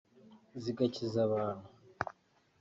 [0.61, 1.67] zigakiza abantu